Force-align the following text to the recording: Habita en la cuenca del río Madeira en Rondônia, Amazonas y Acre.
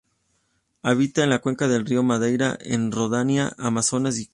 Habita 0.81 1.23
en 1.23 1.29
la 1.29 1.37
cuenca 1.41 1.67
del 1.67 1.85
río 1.85 2.01
Madeira 2.01 2.57
en 2.59 2.91
Rondônia, 2.91 3.53
Amazonas 3.59 4.17
y 4.17 4.23
Acre. 4.23 4.29